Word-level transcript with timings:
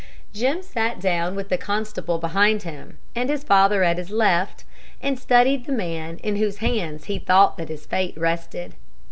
Jim 0.33 0.63
sat 0.63 0.99
down, 0.99 1.35
with 1.35 1.49
the 1.49 1.59
constable 1.59 2.17
behind 2.17 2.63
him 2.63 2.97
and 3.13 3.29
his 3.29 3.43
father 3.43 3.83
at 3.83 3.99
his 3.99 4.09
left, 4.09 4.63
and 4.99 5.19
studied 5.19 5.65
the 5.67 5.71
man 5.71 6.17
in 6.23 6.37
whose 6.37 6.57
hands 6.57 7.03
he 7.03 7.19
thought 7.19 7.55
that 7.55 7.69
his 7.69 7.85
fate 7.85 8.17
rested. 8.17 8.73